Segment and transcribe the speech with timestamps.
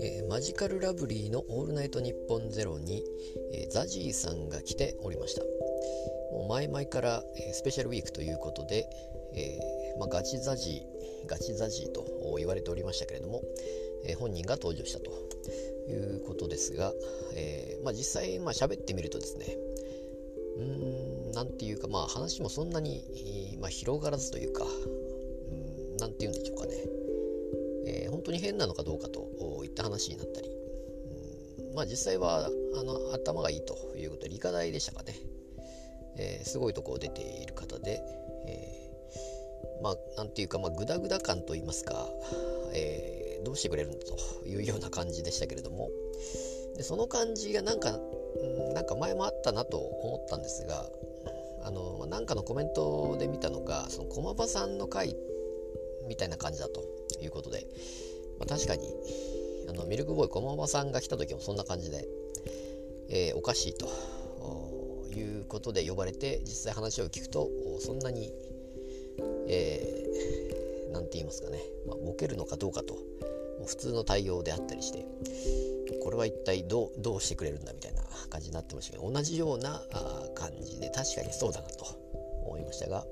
[0.00, 3.04] えマジカルラブリーの「オールナイトニッポンゼロに、
[3.52, 5.42] えーザジーさんが来ておりました。
[6.32, 8.88] もう前々から、えースペシャルウィークということで、
[9.34, 12.06] えーまあ、ガチザジーガチザジーと
[12.38, 13.42] 言われておりましたけれども、
[14.06, 15.10] え本人が登場したと
[15.90, 16.94] いうことですが、
[17.34, 19.58] えーまあ、実際まあ喋ってみるとですね
[20.56, 26.72] うーんなんていうかまあ話もそんなに、まあ、広がらずというかうんなんて言うんでしょうかね。
[27.86, 30.50] えー本当に変なのかどうかといった話になったり、
[31.74, 35.14] まあ実際はあの頭がいいということで理科大でしたかね、
[36.16, 38.00] えーすごいとこを出ている方で、
[38.48, 42.08] えーまあなんていうか、まあ、グダグダ感といいますか、
[42.72, 45.90] えーどうしてくれるんだというような感じでしたけれども。
[46.76, 47.98] でその感じがなんか、
[48.74, 50.90] なんか前もあったなと思ったんですが
[52.06, 55.16] のなんかのコメントで見たのがその駒場さんの回
[56.08, 56.84] みたいな感じだと
[57.20, 57.66] いうことで、
[58.38, 58.94] まあ、確かに
[59.68, 62.08] あのミルクボーイ駒場さんが来た時もそんな感じで、
[63.08, 63.86] えーおかしいと
[65.14, 67.48] いうことで呼ばれて実際話を聞くと
[67.80, 68.32] そんなに、
[69.48, 70.06] えー
[70.92, 73.00] なんて言いますかね、まあ、ボケるのかどうかとも
[73.64, 75.04] う普通の対応であったりして
[76.02, 79.82] これは一体どうしてくれるんだみたいな感じになってましたけど同じような
[80.34, 82.05] 感じで確かにそうだなと。
[82.46, 83.04] 思いましたが、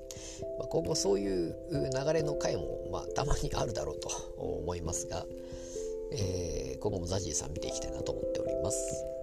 [0.59, 5.25] まあ、今後そういう流れの回も、まあ、たまにあるだろうと思いますが、
[6.11, 9.14] えー今後もザジーさん見ていきたいなと思っております。